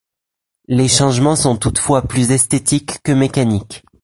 [0.67, 3.85] Les changements sont toutefois plus esthétiques que mécaniques.